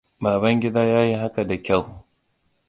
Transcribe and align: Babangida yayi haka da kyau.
Babangida 0.23 0.81
yayi 0.93 1.13
haka 1.21 1.47
da 1.49 1.57
kyau. 1.65 2.05